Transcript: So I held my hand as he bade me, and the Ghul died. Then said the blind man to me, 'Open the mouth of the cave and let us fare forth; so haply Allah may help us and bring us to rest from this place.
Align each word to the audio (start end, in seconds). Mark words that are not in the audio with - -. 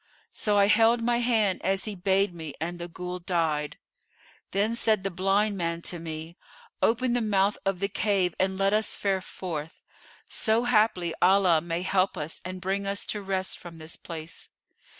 So 0.31 0.57
I 0.57 0.65
held 0.65 1.03
my 1.03 1.19
hand 1.19 1.61
as 1.63 1.85
he 1.85 1.93
bade 1.93 2.33
me, 2.33 2.55
and 2.59 2.79
the 2.79 2.89
Ghul 2.89 3.23
died. 3.23 3.77
Then 4.49 4.75
said 4.75 5.03
the 5.03 5.11
blind 5.11 5.57
man 5.57 5.83
to 5.83 5.99
me, 5.99 6.39
'Open 6.81 7.13
the 7.13 7.21
mouth 7.21 7.55
of 7.67 7.79
the 7.79 7.87
cave 7.87 8.33
and 8.39 8.57
let 8.57 8.73
us 8.73 8.95
fare 8.95 9.21
forth; 9.21 9.83
so 10.27 10.63
haply 10.63 11.13
Allah 11.21 11.61
may 11.61 11.83
help 11.83 12.17
us 12.17 12.41
and 12.43 12.59
bring 12.59 12.87
us 12.87 13.05
to 13.13 13.21
rest 13.21 13.59
from 13.59 13.77
this 13.77 13.95
place. 13.95 14.49